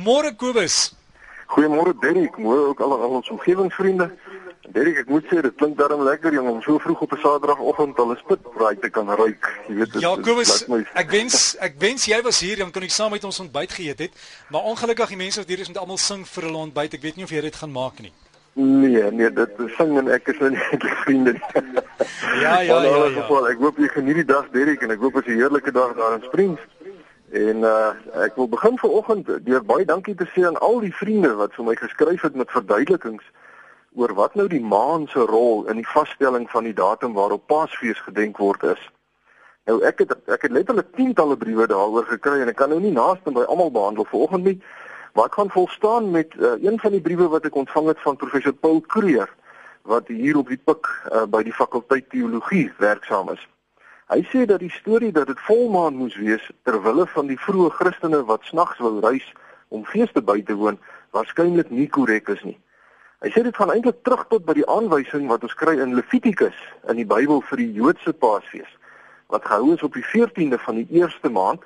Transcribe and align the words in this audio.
Môre 0.00 0.32
Kobus. 0.32 0.94
Goeiemôre 1.52 1.92
Derrick, 2.00 2.38
môre 2.38 2.70
ook 2.70 2.80
al 2.80 2.92
al 2.92 3.18
ons 3.18 3.28
omgewingsvriende. 3.28 4.06
Derrick, 4.72 5.00
ek 5.02 5.08
moet 5.10 5.26
sê 5.28 5.42
dit 5.42 5.56
klink 5.58 5.76
darm 5.76 6.04
lekker 6.06 6.32
jong 6.32 6.48
om 6.48 6.60
so 6.64 6.78
vroeg 6.78 7.02
op 7.04 7.12
'n 7.12 7.20
Saterdagoggend 7.20 7.98
al 7.98 8.12
'n 8.12 8.20
spitbraai 8.22 8.76
te 8.80 8.88
kan 8.88 9.08
ruik. 9.08 9.44
Jy 9.68 9.74
weet 9.74 9.92
dit. 9.92 10.00
Ja, 10.02 10.14
Kobus, 10.16 10.64
ek 10.94 11.10
wens 11.10 11.56
ek 11.60 11.74
wens 11.78 12.06
jy 12.06 12.22
was 12.22 12.40
hier 12.40 12.62
om 12.64 12.70
kan 12.70 12.82
ek 12.82 12.90
saam 12.90 13.10
met 13.10 13.24
ons 13.24 13.40
ontbyt 13.40 13.72
geëet 13.72 13.98
het. 13.98 14.12
Maar 14.50 14.62
ongelukkig 14.62 15.08
die 15.08 15.16
mense 15.16 15.40
wat 15.40 15.48
hier 15.48 15.58
is 15.60 15.68
moet 15.68 15.78
almal 15.78 15.98
sing 15.98 16.26
vir 16.26 16.42
hulle 16.44 16.56
ontbyt. 16.56 16.94
Ek 16.94 17.02
weet 17.02 17.16
nie 17.16 17.24
of 17.24 17.30
jy 17.30 17.40
dit 17.40 17.56
gaan 17.56 17.72
maak 17.72 18.00
nie. 18.00 18.12
Nee, 18.52 19.10
nee, 19.10 19.32
dit 19.32 19.50
sing 19.76 19.98
en 19.98 20.08
ek 20.08 20.28
is 20.28 20.38
nou 20.38 20.50
nie 20.50 20.62
eintlik 20.70 20.96
vriende 21.04 21.32
nie. 21.32 21.42
ja, 22.40 22.60
ja, 22.60 22.82
ja, 22.82 22.96
ja. 23.06 23.22
Geval, 23.22 23.48
ek 23.48 23.58
hoop 23.58 23.76
jy 23.78 23.88
geniet 23.88 24.14
die 24.14 24.24
dag 24.24 24.48
Derrick 24.50 24.82
en 24.82 24.90
ek 24.90 24.98
hoop 24.98 25.14
dit 25.14 25.26
is 25.26 25.34
'n 25.34 25.38
heerlike 25.40 25.72
dag 25.72 25.94
daar 25.96 26.14
in 26.14 26.22
Springs. 26.22 26.60
En 27.30 27.56
uh 27.56 27.90
ek 28.26 28.34
wil 28.34 28.48
begin 28.48 28.78
vanoggend 28.78 29.28
deur 29.44 29.64
baie 29.64 29.84
dankie 29.84 30.14
te 30.14 30.26
sê 30.34 30.46
aan 30.46 30.58
al 30.58 30.80
die 30.82 30.94
vriende 30.94 31.34
wat 31.38 31.54
vir 31.54 31.64
my 31.64 31.74
geskryf 31.78 32.22
het 32.26 32.34
met 32.34 32.50
verduidelikings 32.50 33.22
oor 33.94 34.14
wat 34.14 34.34
nou 34.34 34.46
die 34.50 34.62
maan 34.62 35.06
se 35.08 35.22
rol 35.30 35.66
in 35.70 35.78
die 35.78 35.86
vaststelling 35.86 36.50
van 36.50 36.66
die 36.66 36.74
datum 36.74 37.14
waarop 37.14 37.46
Paasfees 37.46 38.00
gedenk 38.06 38.38
word 38.42 38.62
is. 38.62 38.82
Nou 39.70 39.78
ek 39.86 40.02
het 40.02 40.16
ek 40.26 40.42
het 40.42 40.56
letterlik 40.56 40.90
tientalle 40.98 41.36
briewe 41.36 41.66
daaroor 41.70 42.08
gekry 42.10 42.40
en 42.42 42.50
ek 42.50 42.58
kan 42.58 42.74
nou 42.74 42.80
nie 42.82 42.94
naaste 42.94 43.30
by 43.30 43.46
almal 43.46 43.70
behandel 43.70 44.10
vanoggend 44.10 44.44
nie, 44.44 44.58
maar 45.14 45.30
ek 45.30 45.38
gaan 45.38 45.54
volstaan 45.54 46.10
met 46.10 46.34
uh, 46.34 46.56
een 46.58 46.78
van 46.82 46.98
die 46.98 47.02
briewe 47.04 47.30
wat 47.30 47.46
ek 47.46 47.54
ontvang 47.62 47.94
het 47.94 48.02
van 48.02 48.18
professor 48.18 48.52
Paul 48.52 48.80
Kreer 48.80 49.30
wat 49.82 50.10
hier 50.10 50.36
op 50.36 50.50
die 50.50 50.58
pik 50.58 50.86
uh, 51.12 51.24
by 51.30 51.46
die 51.46 51.54
fakulteit 51.54 52.10
teologie 52.10 52.72
werksaam 52.78 53.30
is. 53.38 53.46
Hy 54.10 54.24
sê 54.26 54.40
dat 54.42 54.58
die 54.58 54.72
storie 54.74 55.12
dat 55.14 55.28
dit 55.30 55.40
volmaan 55.46 55.94
moes 55.94 56.16
wees 56.18 56.42
ter 56.66 56.80
wille 56.82 57.04
van 57.12 57.28
die 57.30 57.38
vroeë 57.38 57.70
Christene 57.76 58.24
wat 58.26 58.42
snags 58.48 58.80
wou 58.82 58.96
reis 59.04 59.26
om 59.70 59.84
feeste 59.86 60.18
by 60.18 60.40
te 60.42 60.56
woon, 60.58 60.80
waarskynlik 61.14 61.70
nie 61.70 61.86
korrek 61.86 62.26
is 62.34 62.42
nie. 62.42 62.56
Hy 63.22 63.30
sê 63.30 63.44
dit 63.46 63.54
gaan 63.54 63.70
eintlik 63.70 64.00
terug 64.02 64.24
tot 64.32 64.42
by 64.48 64.56
die 64.58 64.66
aanwysing 64.66 65.28
wat 65.30 65.44
ons 65.46 65.54
kry 65.60 65.76
in 65.78 65.94
Levitikus 65.94 66.56
in 66.90 66.98
die 66.98 67.06
Bybel 67.06 67.38
vir 67.52 67.62
die 67.62 67.70
Joodse 67.76 68.14
Paasfees 68.16 68.70
wat 69.30 69.44
gehou 69.46 69.76
is 69.76 69.84
op 69.86 69.94
die 69.94 70.02
14de 70.02 70.58
van 70.58 70.80
die 70.80 70.88
eerste 70.98 71.30
maand 71.30 71.62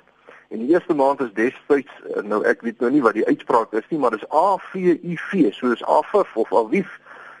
en 0.53 0.61
die 0.61 0.69
eerste 0.75 0.93
maand 0.93 1.23
is 1.25 1.31
destyds 1.33 2.21
nou 2.29 2.43
ek 2.45 2.61
weet 2.67 2.83
nou 2.83 2.91
nie 2.93 3.01
wat 3.01 3.17
die 3.17 3.25
uitspraak 3.25 3.73
is 3.73 3.87
nie 3.89 3.97
maar 4.03 4.13
dis 4.13 4.27
A 4.29 4.59
V 4.67 4.99
I 5.01 5.17
V 5.17 5.49
soos 5.55 5.81
Aviv 5.81 6.35
of 6.37 6.53
Aviv 6.53 6.91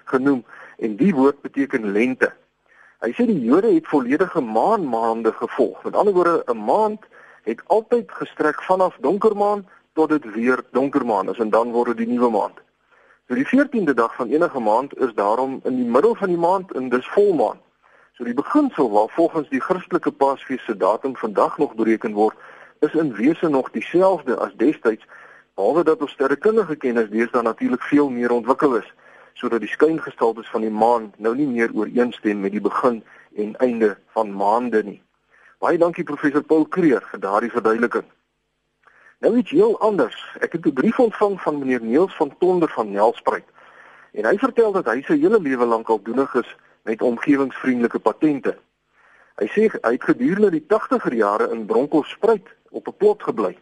genoem 0.09 0.41
en 0.81 0.97
die 0.97 1.13
woord 1.13 1.43
beteken 1.45 1.91
lente. 1.93 2.31
Hy 3.03 3.11
sê 3.11 3.25
die 3.27 3.41
Jode 3.43 3.73
het 3.73 3.87
volledige 3.91 4.41
maanmaande 4.41 5.33
gevolg. 5.35 5.83
Met 5.83 5.95
ander 5.95 6.13
woorde, 6.13 6.43
'n 6.47 6.63
maand 6.65 7.01
het 7.43 7.61
altyd 7.67 8.11
gestrek 8.11 8.63
vanaf 8.63 8.97
donkermaan 8.99 9.67
tot 9.93 10.09
dit 10.09 10.33
weer 10.33 10.63
donkermaan 10.71 11.29
is 11.29 11.37
en 11.37 11.49
dan 11.49 11.71
word 11.71 11.87
dit 11.87 11.97
die 11.97 12.13
nuwe 12.15 12.29
maand. 12.29 12.57
So 13.27 13.35
die 13.35 13.47
14de 13.47 13.93
dag 13.93 14.15
van 14.15 14.29
enige 14.29 14.59
maand 14.59 14.97
is 14.97 15.13
daarom 15.13 15.59
in 15.63 15.75
die 15.75 15.91
middel 15.91 16.15
van 16.15 16.27
die 16.27 16.37
maand 16.37 16.71
en 16.71 16.89
dis 16.89 17.07
volmaan. 17.07 17.59
So 18.13 18.23
die 18.23 18.33
beginsel 18.33 18.91
waar 18.91 19.09
volgens 19.09 19.49
die 19.49 19.61
Christelike 19.61 20.11
Paasfees 20.11 20.63
se 20.63 20.77
datum 20.77 21.15
vandag 21.15 21.57
nog 21.57 21.75
bereken 21.75 22.13
word, 22.13 22.35
is 22.79 22.93
in 22.93 23.13
wese 23.13 23.49
nog 23.49 23.71
dieselfde 23.71 24.37
as 24.37 24.53
destyds, 24.55 25.05
behalwe 25.53 25.83
dat 25.83 26.01
ons 26.01 26.11
sterrekundige 26.11 26.75
kennis 26.75 27.09
deesdae 27.09 27.41
natuurlik 27.41 27.81
veel 27.81 28.09
meer 28.09 28.31
ontwikkel 28.31 28.75
is 28.75 28.93
sodat 29.35 29.59
die 29.63 29.71
skyngestaltes 29.71 30.49
van 30.49 30.63
die 30.63 30.71
maan 30.71 31.11
nou 31.17 31.35
nie 31.35 31.47
meer 31.47 31.73
ooreenstem 31.75 32.39
met 32.39 32.55
die 32.55 32.63
begin 32.63 33.01
en 33.35 33.55
einde 33.63 33.95
van 34.15 34.31
maande 34.35 34.83
nie. 34.83 35.01
Baie 35.59 35.77
dankie 35.77 36.03
professor 36.07 36.43
Paul 36.43 36.65
Kreer 36.71 37.03
vir 37.11 37.19
daardie 37.19 37.51
verduideliking. 37.51 38.07
Nou 39.23 39.35
iets 39.37 39.51
heel 39.51 39.75
anders. 39.79 40.15
Ek 40.39 40.51
het 40.51 40.65
'n 40.65 40.73
brief 40.73 40.99
ontvang 40.99 41.41
van 41.41 41.59
meneer 41.59 41.81
Neels 41.81 42.15
van 42.15 42.37
Tonder 42.39 42.69
van 42.69 42.91
Nelspruit. 42.91 43.47
En 44.11 44.25
hy 44.25 44.37
vertel 44.37 44.71
dat 44.71 44.85
hy 44.85 45.01
sy 45.01 45.19
hele 45.19 45.39
lewe 45.39 45.65
lank 45.65 45.89
al 45.89 46.01
doenig 46.01 46.35
is 46.35 46.55
met 46.83 47.01
omgewingsvriendelike 47.01 47.99
patente. 47.99 48.57
Hy 49.35 49.47
sê 49.47 49.67
hy 49.81 49.91
het 49.91 50.03
gedurende 50.03 50.51
die 50.51 50.65
80er 50.67 51.13
jare 51.13 51.49
in 51.51 51.65
Bronkhorstspruit 51.65 52.47
op 52.69 52.87
'n 52.87 52.97
plot 52.97 53.23
gebly. 53.23 53.57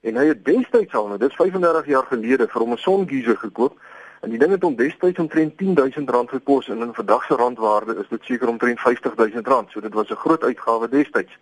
En 0.00 0.16
hy 0.16 0.26
het 0.26 0.44
destyds 0.44 0.94
al, 0.94 1.08
nou 1.08 1.18
dis 1.18 1.34
35 1.34 1.86
jaar 1.86 2.06
gelede, 2.06 2.48
vir 2.48 2.60
hom 2.60 2.72
'n 2.72 2.76
songeyser 2.76 3.36
gekoop 3.36 3.80
En 4.20 4.30
die 4.30 4.38
ding 4.38 4.50
het 4.50 4.62
hom 4.62 4.76
destyds 4.76 5.18
omtrent 5.18 5.58
10000 5.58 6.10
rand 6.10 6.30
gekos 6.30 6.68
en 6.68 6.80
in 6.80 6.94
vandag 6.94 7.24
se 7.24 7.34
randwaarde 7.34 7.96
is 7.96 8.08
dit 8.08 8.22
seker 8.22 8.48
omtrent 8.48 8.80
50000 8.80 9.46
rand. 9.46 9.70
So 9.70 9.80
dit 9.80 9.94
was 9.94 10.10
'n 10.10 10.14
groot 10.24 10.42
uitgawe 10.42 10.88
destyds. 10.88 11.38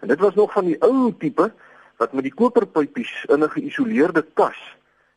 En 0.00 0.08
dit 0.08 0.18
was 0.18 0.34
nog 0.34 0.52
van 0.52 0.64
die 0.64 0.82
ou 0.82 1.14
tipe 1.18 1.52
wat 1.96 2.12
met 2.12 2.22
die 2.22 2.34
koperpypies 2.34 3.24
in 3.24 3.42
'n 3.42 3.50
geïsoleerde 3.50 4.26
kas 4.34 4.76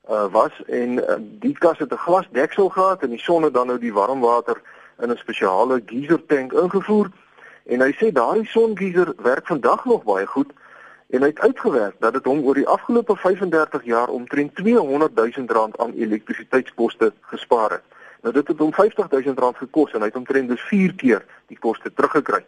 uh 0.10 0.26
was 0.32 0.64
en 0.66 0.90
uh, 0.90 1.16
die 1.20 1.58
kas 1.58 1.78
het 1.78 1.92
'n 1.92 1.98
glasdeksel 1.98 2.70
gehad 2.70 3.02
en 3.04 3.10
die 3.10 3.20
son 3.20 3.44
het 3.44 3.54
dan 3.54 3.68
nou 3.68 3.80
die 3.80 3.94
warm 3.94 4.20
water 4.20 4.62
in 5.00 5.12
'n 5.12 5.18
spesiale 5.18 5.82
geyser 5.86 6.26
tank 6.26 6.54
ingevoer. 6.54 7.12
En 7.66 7.82
hy 7.82 7.92
sê 7.92 8.12
daardie 8.12 8.48
songeyser 8.48 9.14
werk 9.18 9.48
vandag 9.48 9.86
nog 9.86 10.04
baie 10.04 10.26
goed 10.26 10.52
en 11.12 11.22
hy 11.22 11.28
het 11.28 11.40
uitgewerk 11.40 11.96
dat 12.00 12.14
dit 12.14 12.26
hom 12.26 12.44
oor 12.48 12.56
die 12.56 12.68
afgelope 12.68 13.16
35 13.20 13.84
jaar 13.84 14.08
omtrent 14.08 14.56
200 14.56 15.16
000 15.16 15.48
rand 15.48 15.78
aan 15.78 15.92
elektrisiteitskoste 15.92 17.12
gespaar 17.34 17.72
het. 17.72 17.84
Nou 18.22 18.34
dit 18.34 18.48
het 18.48 18.60
hom 18.60 18.74
50 18.74 19.10
000 19.10 19.34
rand 19.36 19.58
gekos 19.58 19.92
en 19.92 20.00
hy 20.00 20.08
het 20.12 20.16
omtrent 20.16 20.48
dus 20.50 20.62
4 20.70 20.96
keer 20.96 21.26
die 21.52 21.60
koste 21.60 21.92
teruggekry. 21.94 22.44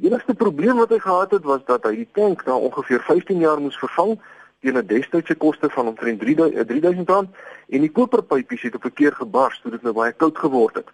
Die 0.00 0.08
enigste 0.08 0.34
probleem 0.34 0.80
wat 0.80 0.94
hy 0.94 0.98
gehad 1.04 1.34
het 1.36 1.44
was 1.44 1.64
dat 1.68 1.84
hy 1.84 1.94
die 2.00 2.08
tank 2.16 2.46
na 2.46 2.56
ongeveer 2.56 3.04
15 3.10 3.44
jaar 3.44 3.60
moes 3.60 3.76
vervang 3.76 4.16
teen 4.62 4.78
'n 4.78 4.86
destydse 4.86 5.34
koste 5.34 5.70
van 5.70 5.92
omtrent 5.92 6.20
3000 6.20 7.08
rand 7.08 7.28
en 7.68 7.80
die 7.80 7.92
koperpypies 7.92 8.62
het 8.62 8.74
op 8.74 8.84
'n 8.84 8.92
keer 8.92 9.12
gebars 9.12 9.60
toe 9.60 9.70
dit 9.70 9.82
nou 9.82 9.94
baie 9.94 10.12
koud 10.12 10.38
geword 10.38 10.74
het. 10.74 10.88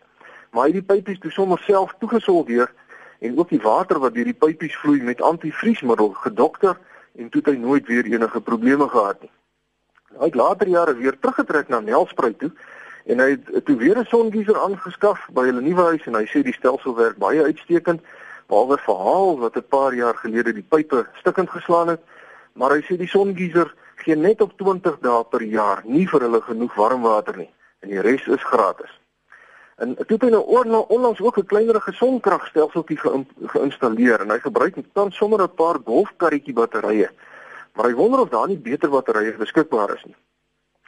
Maar 0.50 0.66
hy 0.66 0.72
het 0.74 0.86
die 0.86 0.94
pypies 0.94 1.18
toe 1.18 1.30
sommer 1.30 1.58
self 1.58 1.94
toegesoldeer 1.98 2.72
en 3.18 3.38
ook 3.38 3.48
die 3.48 3.62
water 3.62 3.98
wat 3.98 4.14
deur 4.14 4.24
die 4.24 4.40
pypies 4.44 4.76
vloei 4.76 5.02
met 5.02 5.22
antivriesmiddel 5.22 6.12
gedokter 6.22 6.78
en 7.18 7.28
toe 7.28 7.42
het 7.42 7.54
hy 7.54 7.58
nooit 7.60 7.86
weer 7.86 8.06
enige 8.06 8.40
probleme 8.40 8.88
gehad 8.88 9.20
nie. 9.20 9.30
Hy 10.18 10.30
het 10.30 10.34
later 10.34 10.68
jare 10.68 10.94
weer 10.94 11.18
teruggetrek 11.18 11.68
na 11.68 11.80
Nelspruit 11.80 12.38
toe 12.38 12.52
en 13.08 13.20
hy 13.24 13.30
het 13.30 13.64
toe 13.64 13.76
weer 13.76 13.98
'n 13.98 14.04
songeyser 14.04 14.58
aangeskaf 14.60 15.28
by 15.32 15.44
hulle 15.48 15.60
nuwe 15.60 15.82
huis 15.82 16.06
en 16.06 16.14
hy 16.14 16.26
sê 16.26 16.42
die 16.42 16.56
stelsel 16.56 16.94
werk 16.94 17.18
baie 17.18 17.42
uitstekend 17.42 18.00
behalwe 18.46 18.78
verhaal 18.78 19.38
wat 19.38 19.56
'n 19.56 19.68
paar 19.68 19.94
jaar 19.94 20.14
gelede 20.14 20.52
die 20.52 20.68
pype 20.68 21.06
stikkend 21.14 21.50
geslaan 21.50 21.88
het, 21.88 22.00
maar 22.52 22.70
hy 22.70 22.82
sê 22.82 22.96
die 22.96 23.08
songeyser 23.08 23.74
gee 23.96 24.16
net 24.16 24.40
op 24.40 24.52
20 24.56 24.98
dae 25.00 25.24
per 25.24 25.42
jaar 25.42 25.82
nie 25.84 26.06
vir 26.08 26.20
hulle 26.20 26.40
genoeg 26.40 26.74
warm 26.74 27.02
water 27.02 27.36
nie 27.36 27.50
en 27.80 27.88
die 27.88 28.00
res 28.00 28.26
is 28.26 28.42
gratis. 28.42 28.97
En 29.78 29.94
toe 29.94 30.16
het 30.18 30.22
hy 30.26 30.30
nou 30.30 30.84
onlangs 30.88 31.20
ook 31.20 31.38
'n 31.38 31.46
kleiner 31.46 31.80
gesondkragstelseltjie 31.80 32.98
ge 32.98 33.24
geïnstalleer 33.46 34.20
en 34.20 34.30
hy 34.30 34.38
gebruik 34.38 34.74
tans 34.92 35.16
sommer 35.16 35.42
'n 35.42 35.54
paar 35.54 35.78
golfkarretjie 35.84 36.54
batterye. 36.54 37.10
Maar 37.74 37.86
hy 37.86 37.94
wonder 37.94 38.20
of 38.20 38.28
daar 38.28 38.48
nie 38.48 38.58
beter 38.58 38.90
batterye 38.90 39.36
beskikbaar 39.36 39.94
is 39.94 40.04
nie. 40.04 40.16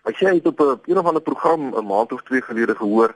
Hy 0.02 0.12
sê 0.12 0.26
hy 0.26 0.34
het 0.34 0.46
op 0.46 0.60
'n 0.60 0.80
een 0.84 0.98
of 0.98 1.06
ander 1.06 1.22
program 1.22 1.74
'n 1.74 1.86
maand 1.86 2.12
of 2.12 2.22
twee 2.22 2.42
gelede 2.42 2.74
gehoor 2.74 3.14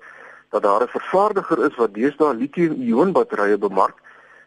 dat 0.51 0.63
daar 0.63 0.83
'n 0.83 0.89
vervaardiger 0.89 1.65
is 1.65 1.75
wat 1.75 1.95
deesdae 1.95 2.35
lithium-ion 2.35 3.13
batterye 3.13 3.59
bemark 3.59 3.99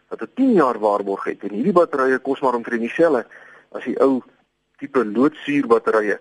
wat 0.08 0.22
'n 0.22 0.30
10 0.34 0.52
jaar 0.52 0.78
waarborg 0.78 1.24
het 1.24 1.42
en 1.42 1.52
hierdie 1.52 1.72
batterye 1.72 2.18
kos 2.18 2.40
maar 2.40 2.54
omtrent 2.54 2.80
dieselfde 2.80 3.26
as 3.72 3.84
die 3.84 4.00
ou 4.00 4.22
tipe 4.78 5.04
loodsuur 5.04 5.66
batterye. 5.66 6.18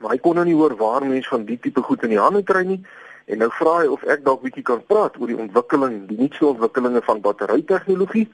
Maar 0.00 0.16
hy 0.16 0.18
kon 0.24 0.38
nou 0.38 0.46
nie 0.48 0.56
hoor 0.56 0.76
waar 0.80 1.04
mense 1.04 1.28
van 1.28 1.44
die 1.44 1.58
tipe 1.60 1.82
goed 1.84 2.02
in 2.06 2.14
die 2.14 2.20
hande 2.20 2.42
kry 2.42 2.64
nie. 2.64 2.80
En 3.28 3.38
nou 3.38 3.50
vra 3.52 3.76
hy 3.82 3.88
of 3.92 4.04
ek 4.08 4.24
dalk 4.24 4.42
bietjie 4.42 4.64
kan 4.64 4.80
praat 4.88 5.18
oor 5.20 5.28
die 5.28 5.38
ontwikkeling, 5.38 6.06
die 6.08 6.18
nuutste 6.18 6.46
ontwikkelinge 6.48 7.02
van 7.06 7.20
batterytegnologie 7.20 8.26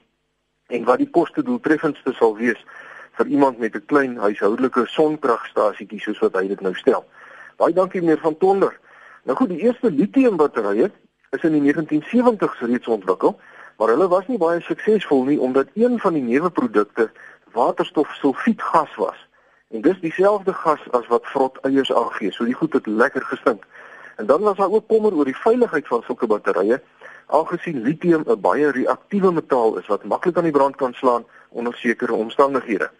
en 0.74 0.86
wat 0.86 1.02
die 1.02 1.10
koste 1.10 1.42
doeltreffendste 1.46 2.14
sal 2.18 2.36
wees 2.38 2.62
vir 3.18 3.26
iemand 3.26 3.58
met 3.58 3.74
'n 3.74 3.84
klein 3.86 4.16
huishoudelike 4.16 4.86
sonkragstasietjie 4.86 6.00
soos 6.00 6.18
wat 6.18 6.34
hy 6.34 6.48
dit 6.48 6.60
nou 6.60 6.74
stel. 6.74 7.04
Baie 7.56 7.74
dankie 7.74 8.00
meneer 8.00 8.20
van 8.20 8.36
Tonder. 8.36 8.78
Nou 9.24 9.36
goed, 9.36 9.48
die 9.48 9.62
eerste 9.62 9.90
lithium-batterye 9.90 10.90
is 11.30 11.42
in 11.42 11.52
die 11.52 11.72
1970s 11.72 12.60
reeds 12.60 12.86
ontwikkel, 12.86 13.40
maar 13.78 13.88
hulle 13.88 14.08
was 14.08 14.26
nie 14.26 14.38
baie 14.38 14.60
suksesvol 14.60 15.24
nie 15.24 15.40
omdat 15.40 15.68
een 15.74 15.98
van 15.98 16.12
die 16.12 16.22
neuweprodukte 16.22 17.10
waterstofsulfietgas 17.52 18.94
was. 18.96 19.25
En 19.74 19.80
dis 19.80 20.00
dieselfde 20.00 20.52
gas 20.52 20.80
as 20.90 21.06
wat 21.06 21.26
vrot 21.26 21.56
eiers 21.66 21.92
aangee, 21.92 22.32
so 22.32 22.44
die 22.44 22.54
goed 22.54 22.72
het 22.72 22.86
lekker 22.86 23.22
gestink. 23.22 23.64
En 24.16 24.26
dan 24.26 24.40
was 24.40 24.56
daar 24.56 24.70
ook 24.70 24.86
kommer 24.88 25.14
oor 25.14 25.24
die 25.24 25.36
veiligheid 25.36 25.86
van 25.86 26.02
sulke 26.02 26.26
batterye, 26.26 26.80
aangesien 27.26 27.82
lithium 27.82 28.22
'n 28.26 28.40
baie 28.40 28.70
reaktiewe 28.70 29.32
metaal 29.32 29.76
is 29.78 29.86
wat 29.86 30.04
maklik 30.04 30.36
aan 30.36 30.46
die 30.48 30.52
brand 30.52 30.76
kan 30.76 30.94
slaan 30.94 31.24
onder 31.48 31.74
sekere 31.74 32.12
omstandighede. 32.12 32.90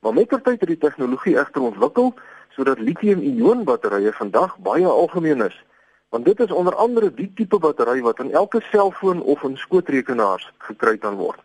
Maar 0.00 0.14
met 0.14 0.28
tyd 0.28 0.60
het 0.60 0.66
die 0.66 0.78
tegnologie 0.78 1.38
egter 1.38 1.62
ontwikkel 1.62 2.14
sodat 2.48 2.78
lithium-ion 2.78 3.64
batterye 3.64 4.12
vandag 4.12 4.58
baie 4.58 4.86
algemeen 4.86 5.42
is. 5.42 5.64
Want 6.08 6.24
dit 6.24 6.40
is 6.40 6.50
onder 6.50 6.74
andere 6.74 7.14
die 7.14 7.32
tipe 7.34 7.58
battery 7.58 8.00
wat 8.00 8.18
in 8.18 8.32
elke 8.32 8.60
selfoon 8.60 9.22
of 9.22 9.42
in 9.42 9.56
skootrekenaars 9.56 10.52
gekry 10.58 10.98
kan 10.98 11.14
word. 11.14 11.40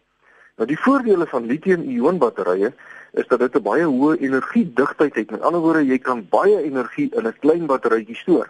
Nou 0.55 0.67
die 0.67 0.79
voordele 0.79 1.27
van 1.27 1.45
lithium-ion 1.45 2.17
batterye 2.17 2.73
is 3.11 3.27
dat 3.27 3.39
dit 3.39 3.55
'n 3.55 3.61
baie 3.61 3.85
hoë 3.85 4.17
energiedigtheid 4.19 5.15
het. 5.15 5.31
Met 5.31 5.41
ander 5.41 5.61
woorde, 5.61 5.85
jy 5.85 5.97
kan 5.97 6.27
baie 6.29 6.63
energie 6.63 7.09
in 7.15 7.27
'n 7.27 7.39
klein 7.39 7.65
batterytjie 7.65 8.15
stoor. 8.15 8.49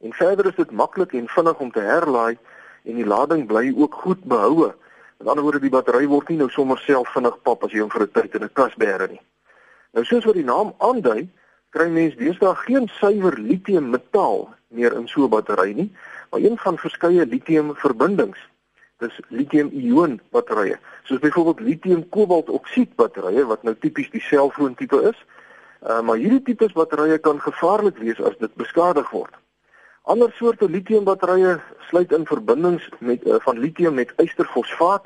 En 0.00 0.12
verder 0.12 0.46
is 0.46 0.54
dit 0.54 0.70
maklik 0.70 1.12
en 1.12 1.28
vinnig 1.28 1.58
om 1.58 1.70
te 1.72 1.80
herlaai 1.80 2.38
en 2.84 2.94
die 2.94 3.06
lading 3.06 3.46
bly 3.46 3.74
ook 3.76 3.94
goed 3.94 4.24
behoue. 4.24 4.74
Met 5.18 5.28
ander 5.28 5.42
woorde, 5.42 5.60
die 5.60 5.70
battery 5.70 6.06
word 6.06 6.28
nie 6.28 6.38
nou 6.38 6.48
sommer 6.50 6.78
self 6.78 7.08
vinnig 7.08 7.42
pap 7.42 7.64
as 7.64 7.72
jy 7.72 7.80
hom 7.80 7.90
vir 7.90 8.02
'n 8.02 8.12
tyd 8.12 8.34
in 8.34 8.44
'n 8.44 8.52
kas 8.52 8.74
bære 8.74 9.08
nie. 9.08 9.20
Nou 9.92 10.04
soos 10.04 10.24
wat 10.24 10.34
die 10.34 10.44
naam 10.44 10.74
aandui, 10.78 11.28
kry 11.70 11.88
mens 11.88 12.16
deesdae 12.16 12.54
geen 12.54 12.88
suiwer 12.88 13.38
lithium 13.38 13.90
metaal 13.90 14.48
meer 14.68 14.92
in 14.92 15.08
so 15.08 15.24
'n 15.24 15.30
battery 15.30 15.72
nie, 15.72 15.90
maar 16.30 16.40
een 16.40 16.58
van 16.58 16.78
verskeie 16.78 17.26
lithium 17.26 17.74
verbindings. 17.74 18.38
Dis 19.04 19.16
lithium-ion 19.28 20.20
batterye. 20.32 20.78
Soos 21.04 21.20
byvoorbeeld 21.20 21.60
lithium-kobaltoksied 21.60 22.94
batterye 22.96 23.44
wat 23.46 23.62
nou 23.62 23.74
tipies 23.80 24.10
die 24.10 24.20
selfoon 24.20 24.74
tipe 24.74 25.00
is. 25.10 25.18
Uh, 25.82 26.00
maar 26.00 26.16
hierdie 26.16 26.42
tipes 26.42 26.72
batterye 26.72 27.18
kan 27.18 27.40
gevaarlik 27.40 27.98
wees 27.98 28.20
as 28.20 28.38
dit 28.38 28.54
beskadig 28.54 29.10
word. 29.10 29.34
Ander 30.02 30.32
soorte 30.38 30.70
lithium-batterye 30.70 31.58
sluit 31.90 32.12
in 32.12 32.24
verbindings 32.26 32.88
met 32.98 33.26
uh, 33.26 33.36
van 33.44 33.58
lithium 33.58 33.94
met 33.94 34.14
ysterfosfaat 34.22 35.04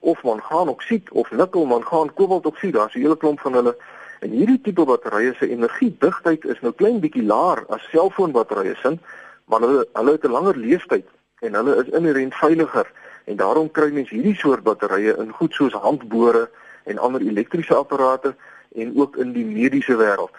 of 0.00 0.22
mangaanoksied 0.22 1.10
of 1.10 1.30
nikkel-mangaan-kobaltoksied. 1.30 2.74
Daar's 2.74 2.94
'n 2.94 3.00
hele 3.00 3.16
klomp 3.16 3.40
van 3.40 3.52
hulle 3.52 3.76
En 4.20 4.34
hierdie 4.36 4.60
tipe 4.60 4.84
batterye 4.84 5.32
se 5.38 5.48
energiedigtheid 5.48 6.44
is 6.52 6.58
nou 6.60 6.72
klein 6.76 6.98
bietjie 7.00 7.24
laer 7.24 7.62
as 7.72 7.86
selfoonbatterye 7.88 8.74
sin, 8.82 8.98
maar 9.48 9.64
hulle 9.64 9.86
hulle 9.96 10.12
het 10.16 10.26
'n 10.28 10.34
langer 10.36 10.56
lewensduur 10.56 11.08
en 11.40 11.54
hulle 11.54 11.76
is 11.82 11.88
inherënt 11.98 12.34
veiliger 12.34 12.90
en 13.24 13.36
daarom 13.36 13.70
kry 13.70 13.90
mens 13.92 14.10
hierdie 14.10 14.36
soort 14.36 14.62
batterye 14.62 15.16
in 15.16 15.32
goed 15.32 15.54
soos 15.54 15.72
handbore 15.72 16.48
en 16.84 16.98
ander 16.98 17.20
elektriese 17.20 17.74
apparate 17.74 18.34
en 18.74 18.92
ook 18.96 19.16
in 19.16 19.32
die 19.32 19.44
mediese 19.44 19.96
wêreld. 19.96 20.34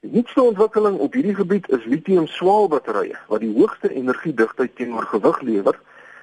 Die 0.00 0.12
nuutste 0.12 0.42
ontwikkeling 0.42 0.98
op 0.98 1.12
hierdie 1.12 1.34
gebied 1.34 1.68
is 1.74 1.84
lithium-swaal 1.84 2.68
batterye 2.68 3.16
wat 3.28 3.40
die 3.42 3.52
hoogste 3.56 3.90
energiedigtheid 3.90 4.76
teenoor 4.76 5.06
gewig 5.12 5.40
lewer, 5.40 5.78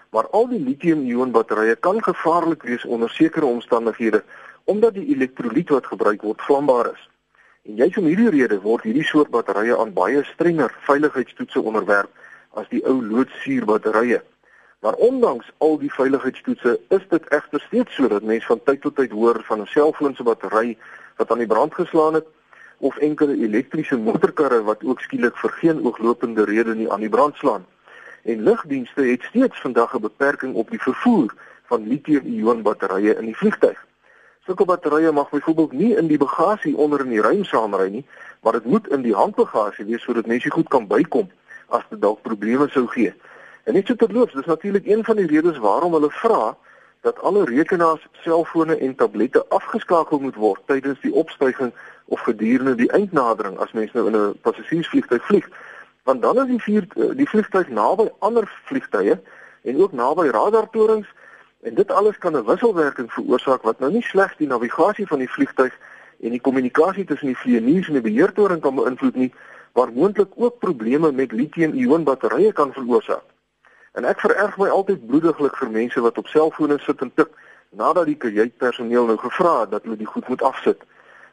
maar 0.10 0.30
al 0.30 0.48
die 0.48 0.62
lithium-ion 0.62 1.32
batterye 1.32 1.76
kan 1.76 2.04
gevaarlik 2.04 2.64
wees 2.64 2.86
onder 2.86 3.10
sekere 3.10 3.46
omstandighede 3.46 4.24
omdat 4.64 4.94
die 4.94 5.08
elektrolyt 5.16 5.70
wat 5.70 5.88
gebruik 5.92 6.22
word 6.22 6.42
vlambaar 6.42 6.94
is. 6.94 7.10
En 7.64 7.76
juis 7.76 7.98
om 7.98 8.06
hierdie 8.08 8.30
rede 8.30 8.60
word 8.62 8.84
hierdie 8.88 9.06
soort 9.08 9.32
batterye 9.32 9.76
aan 9.78 9.92
baie 9.96 10.24
strenger 10.24 10.72
veiligheidstoetse 10.88 11.62
onderwerp 11.62 12.12
as 12.60 12.70
die 12.72 12.84
ou 12.88 13.02
loodsuurbatterye. 13.04 14.22
Maar 14.84 14.94
ondanks 14.94 15.52
al 15.58 15.78
die 15.80 15.94
veiligheidstoetse 15.94 16.80
is 16.88 17.04
dit 17.10 17.28
egter 17.28 17.62
steeds 17.62 17.96
so 17.96 18.08
dat 18.12 18.26
mense 18.28 18.48
van 18.48 18.60
tyd 18.64 18.82
tot 18.84 18.96
tyd 18.96 19.12
hoor 19.16 19.38
van 19.48 19.62
'n 19.62 19.66
selfoon 19.66 20.16
se 20.16 20.24
battery 20.24 20.78
wat 21.18 21.32
aan 21.32 21.38
die 21.44 21.48
brand 21.48 21.74
geslaan 21.74 22.14
het 22.14 22.26
of 22.78 22.98
enkele 22.98 23.38
elektriese 23.38 23.98
motorkarre 23.98 24.64
wat 24.64 24.84
ook 24.84 25.00
skielik 25.02 25.38
vir 25.38 25.50
geen 25.50 25.86
ooglopende 25.86 26.44
rede 26.44 26.76
nie 26.76 26.92
aan 26.92 27.00
die 27.00 27.10
brand 27.10 27.36
slaan. 27.36 27.66
En 28.24 28.44
lugdienste 28.44 29.02
het 29.02 29.24
steeds 29.24 29.62
vandag 29.62 29.96
'n 29.96 30.02
beperking 30.02 30.54
op 30.56 30.70
die 30.70 30.82
vervoer 30.82 31.34
van 31.64 31.88
lithium-ion 31.88 32.62
batterye 32.62 33.16
in 33.16 33.26
die 33.26 33.38
vliegtuig. 33.38 33.86
Sulke 34.46 34.66
batterye 34.66 35.12
mag 35.12 35.30
byvoorbeeld 35.30 35.72
nie 35.72 35.96
in 35.96 36.08
die 36.08 36.18
bagasie 36.18 36.78
onder 36.78 37.00
in 37.00 37.10
die 37.10 37.22
ruim 37.22 37.44
saamry 37.44 37.90
nie, 37.90 38.06
maar 38.42 38.52
dit 38.52 38.66
moet 38.66 38.88
in 38.88 39.02
die 39.02 39.16
handbagasie 39.16 39.86
wees 39.86 40.02
sodat 40.02 40.26
mense 40.26 40.52
goed 40.52 40.68
kan 40.68 40.88
bykom 40.88 41.32
as 41.68 41.84
dit 41.90 42.02
dalk 42.02 42.22
probleme 42.22 42.68
sou 42.70 42.88
gee. 42.88 43.14
En 43.64 43.74
net 43.74 43.88
so 43.88 43.96
terloops, 43.96 44.34
dis 44.34 44.46
natuurlik 44.46 44.86
een 44.88 45.04
van 45.04 45.16
die 45.16 45.28
redes 45.28 45.58
waarom 45.58 45.94
hulle 45.94 46.12
vra 46.12 46.58
dat 47.02 47.22
alle 47.22 47.46
rekenaars, 47.46 48.08
selfone 48.12 48.78
en 48.78 48.96
tablette 48.96 49.46
afgeskakel 49.50 50.20
moet 50.20 50.36
word 50.36 50.62
tydens 50.66 51.00
die 51.00 51.14
opstyging 51.14 51.74
of 52.06 52.20
gedurende 52.20 52.76
die 52.76 52.92
eindnadering 52.92 53.58
as 53.58 53.72
mens 53.72 53.92
nou 53.92 54.08
in 54.08 54.16
'n 54.16 54.40
passasiersvliegtuig 54.42 55.26
vlieg. 55.26 55.48
Want 56.04 56.22
dan 56.22 56.38
is 56.38 56.48
die 56.48 56.62
vier 56.62 56.88
die 57.16 57.30
vliegtuig 57.30 57.70
naby 57.70 58.12
ander 58.20 58.52
vliegtuie 58.66 59.20
en 59.64 59.82
ook 59.82 59.92
naby 59.92 60.28
radartorings 60.28 61.08
En 61.64 61.74
dit 61.74 61.92
alles 61.92 62.18
kan 62.18 62.36
'n 62.38 62.46
wisselwerking 62.46 63.14
veroorsaak 63.14 63.62
wat 63.62 63.80
nou 63.80 63.92
nie 63.92 64.02
slegs 64.02 64.38
die 64.38 64.48
navigasie 64.48 65.08
van 65.08 65.20
die 65.20 65.30
vliegtuig 65.30 65.78
en 66.20 66.30
die 66.30 66.42
kommunikasie 66.42 67.06
tussen 67.06 67.28
die 67.28 67.38
vlieëniers 67.38 67.88
en 67.88 67.94
die 67.94 68.02
beheertoring 68.02 68.62
kan 68.62 68.76
beïnvloed 68.76 69.16
nie, 69.16 69.34
maar 69.74 69.92
moontlik 69.94 70.28
ook 70.36 70.60
probleme 70.60 71.12
met 71.12 71.32
lithium-ion 71.32 72.04
batterye 72.04 72.52
kan 72.54 72.74
veroorsaak. 72.74 73.33
En 73.94 74.06
ek 74.10 74.20
vererg 74.20 74.58
my 74.58 74.70
altyd 74.74 75.06
bloediglik 75.08 75.58
vir 75.58 75.70
mense 75.70 76.02
wat 76.02 76.18
op 76.18 76.28
selfone 76.28 76.80
sit 76.82 77.02
en 77.02 77.12
tik 77.14 77.30
nadat 77.70 78.10
die 78.10 78.18
kajuitpersoneel 78.18 79.06
nou 79.06 79.18
gevra 79.22 79.60
het 79.60 79.72
dat 79.72 79.84
hulle 79.86 79.98
die 79.98 80.10
goed 80.10 80.28
moet 80.28 80.42
afsit. 80.42 80.82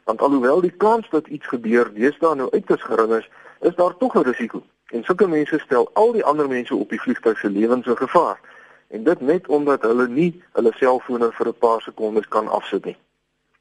Want 0.04 0.20
alhoewel 0.20 0.60
die 0.60 0.76
kans 0.84 1.08
dat 1.10 1.26
iets 1.26 1.46
gebeur 1.46 1.92
deesdae 1.94 2.34
nou 2.36 2.50
uiters 2.52 2.82
gering 2.82 3.14
is, 3.16 3.28
is 3.60 3.74
daar 3.80 3.96
tog 3.96 4.14
'n 4.14 4.28
risiko. 4.28 4.62
En 4.92 5.04
sulke 5.04 5.28
mense 5.28 5.58
stel 5.58 5.90
al 5.92 6.12
die 6.12 6.24
ander 6.24 6.48
mense 6.48 6.74
op 6.74 6.88
die 6.88 7.00
vliegtuig 7.00 7.38
se 7.38 7.50
lewens 7.50 7.86
in 7.86 7.96
gevaar 7.96 8.40
en 8.88 9.04
dit 9.04 9.20
net 9.20 9.48
omdat 9.48 9.82
hulle 9.82 10.08
nie 10.08 10.42
hulle 10.52 10.72
selfone 10.74 11.32
vir 11.32 11.48
'n 11.48 11.58
paar 11.58 11.80
sekondes 11.80 12.28
kan 12.28 12.48
afsit 12.48 12.84
nie. 12.84 12.96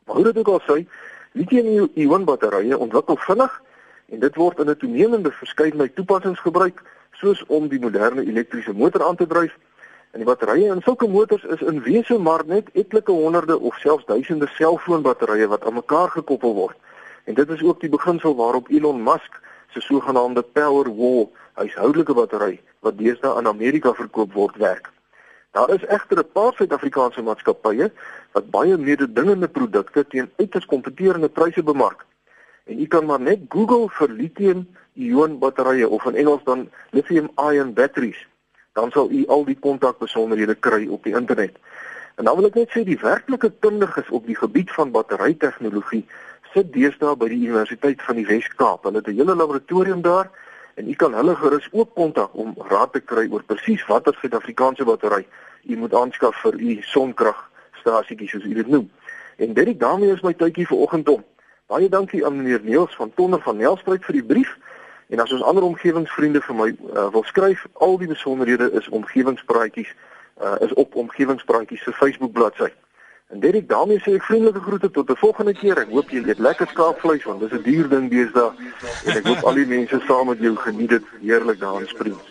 Maar 0.06 0.16
hoe 0.16 0.24
dit 0.24 0.38
ook 0.38 0.48
al 0.48 0.62
sê, 0.62 0.88
lithium-ion 1.32 2.24
batterye 2.26 2.78
ontwikkel 2.78 3.18
vinnig 3.18 3.62
en 4.12 4.20
dit 4.20 4.36
word 4.36 4.60
in 4.60 4.70
'n 4.70 4.78
toenemende 4.78 5.32
verskeidenheid 5.32 5.96
toepassings 5.96 6.40
gebruik, 6.40 6.82
soos 7.12 7.44
om 7.48 7.68
die 7.68 7.80
moderne 7.80 8.26
elektriese 8.26 8.74
motor 8.74 9.04
aan 9.04 9.16
te 9.16 9.28
dryf. 9.28 9.58
En 10.12 10.20
die 10.20 10.26
batterye 10.26 10.74
in 10.74 10.82
sulke 10.82 11.08
motors 11.08 11.44
is 11.44 11.62
in 11.62 11.82
wese 11.82 12.18
maar 12.18 12.44
net 12.46 12.70
etlike 12.74 13.12
honderde 13.12 13.60
of 13.60 13.76
selfs 13.76 14.06
duisende 14.06 14.48
selfoonbatterye 14.48 15.48
wat 15.48 15.66
aan 15.66 15.74
mekaar 15.74 16.10
gekoppel 16.10 16.54
word. 16.54 16.78
En 17.24 17.34
dit 17.34 17.50
is 17.50 17.62
ook 17.62 17.80
die 17.80 17.90
beginsel 17.90 18.36
waarop 18.36 18.70
Elon 18.70 19.04
Musk 19.04 19.42
se 19.74 19.82
sogenaamde 19.82 20.42
Powerwall 20.42 21.30
huishoudelike 21.54 22.14
battery 22.14 22.62
wat 22.80 22.98
deesdae 22.98 23.38
in 23.40 23.48
Amerika 23.48 23.94
verkoop 23.94 24.34
word 24.34 24.56
werk. 24.58 24.90
Daar 25.52 25.70
is 25.70 25.86
egter 25.86 26.18
'n 26.18 26.32
paar 26.34 26.54
Suid-Afrikaanse 26.54 27.22
maatskappye 27.22 27.92
wat 28.32 28.50
baie 28.50 28.78
mededingende 28.78 29.48
produkte 29.48 30.08
teen 30.08 30.32
uiters 30.38 30.66
kompeterende 30.66 31.30
pryse 31.30 31.64
bemark. 31.64 32.06
En 32.70 32.80
u 32.80 32.86
kan 32.88 33.06
maar 33.06 33.22
net 33.22 33.48
Google 33.50 33.88
vir 33.98 34.12
lithium-ion 34.14 35.38
batterye 35.42 35.88
of 35.90 36.06
in 36.06 36.16
Engels 36.16 36.44
dan 36.46 36.68
lithium-ion 36.96 37.74
batteries. 37.74 38.20
Dan 38.78 38.92
sal 38.92 39.10
u 39.12 39.26
al 39.28 39.46
die 39.46 39.58
kontakbesonderhede 39.60 40.56
kry 40.56 40.86
op 40.88 41.04
die 41.04 41.16
internet. 41.18 41.58
En 42.16 42.30
dan 42.30 42.36
wil 42.36 42.50
ek 42.52 42.60
net 42.60 42.76
sê 42.76 42.84
die 42.86 43.00
werklike 43.02 43.50
kundiges 43.66 44.10
op 44.14 44.26
die 44.30 44.38
gebied 44.38 44.72
van 44.78 44.94
batterytegnologie 44.94 46.06
sit 46.54 46.70
deesdae 46.74 47.16
by 47.18 47.30
die 47.32 47.42
Universiteit 47.42 48.02
van 48.06 48.22
die 48.22 48.28
Wes-Kaap. 48.30 48.86
Hulle 48.86 49.02
het 49.02 49.08
'n 49.08 49.18
hele 49.22 49.36
laboratorium 49.36 50.02
daar 50.02 50.30
en 50.76 50.90
u 50.90 50.94
kan 50.94 51.14
hulle 51.14 51.36
gerus 51.36 51.68
ook 51.72 51.96
kontak 51.96 52.30
om 52.34 52.56
raad 52.70 52.94
te 52.94 53.00
kry 53.00 53.28
oor 53.32 53.44
presies 53.44 53.86
watter 53.86 54.14
Suid-Afrikaanse 54.22 54.86
battery 54.86 55.26
u 55.64 55.78
moet 55.78 55.94
aanskaf 55.94 56.42
vir 56.42 56.56
u 56.60 56.78
sonkragstasietjie 56.82 58.30
soos 58.30 58.44
u 58.44 58.54
dit 58.54 58.68
noem. 58.68 58.92
En 59.38 59.54
dit 59.54 59.80
daarmee 59.80 60.14
is 60.14 60.22
my 60.22 60.34
tydjie 60.34 60.68
vir 60.68 60.78
oggend 60.78 61.10
om. 61.10 61.24
Baie 61.70 61.90
dankie 61.90 62.26
aan 62.26 62.36
meneer 62.36 62.60
Neels 62.64 62.96
van 62.96 63.12
Tonder 63.14 63.42
van 63.42 63.58
Nelspruit 63.58 64.06
vir 64.06 64.16
die 64.18 64.24
brief. 64.24 64.58
En 65.14 65.20
as 65.20 65.32
ons 65.32 65.44
ander 65.46 65.64
omgewingsvriende 65.64 66.42
vir 66.42 66.56
my 66.58 66.70
uh, 66.74 67.04
wil 67.14 67.24
skryf, 67.30 67.66
al 67.74 67.98
die 68.02 68.08
besonderhede 68.10 68.72
is 68.80 68.88
omgewingspraatjies 68.90 69.92
uh, 70.42 70.56
is 70.66 70.74
op 70.74 70.96
omgewingspraatjies 70.96 71.84
se 71.86 71.94
Facebook 71.94 72.32
bladsy. 72.32 72.72
En 73.30 73.40
Derek, 73.40 73.68
daarmee 73.70 74.02
sê 74.02 74.16
ek 74.18 74.26
vriendelike 74.26 74.64
groete 74.66 74.90
tot 74.98 75.14
'n 75.14 75.22
volgende 75.22 75.54
keer. 75.54 75.78
Ek 75.78 75.94
hoop 75.94 76.10
jy 76.10 76.24
eet 76.26 76.42
lekker 76.42 76.74
skaapvleis 76.74 77.30
want 77.30 77.46
dis 77.46 77.54
'n 77.54 77.62
duur 77.62 77.90
ding 77.90 78.10
deesdae. 78.10 78.50
En 79.06 79.22
ek 79.22 79.28
hoop 79.30 79.46
al 79.46 79.62
die 79.62 79.70
mense 79.70 80.02
saam 80.08 80.34
met 80.34 80.42
jou 80.42 80.56
geniet 80.56 80.90
dit 80.90 81.06
heerlik 81.22 81.60
daar 81.60 81.82
in 81.82 81.88
Springs. 81.88 82.26